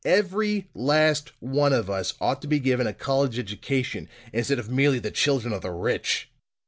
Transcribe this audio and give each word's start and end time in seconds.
Every 0.03 0.67
last 0.73 1.31
one 1.41 1.73
of 1.73 1.87
us 1.87 2.15
ought 2.19 2.41
to 2.41 2.47
be 2.47 2.57
given 2.57 2.87
a 2.87 2.91
college 2.95 3.37
education, 3.37 4.09
instead 4.33 4.57
of 4.57 4.67
merely 4.67 4.97
the 4.97 5.11
children 5.11 5.53
of 5.53 5.61
the 5.61 5.69
rich! 5.69 6.27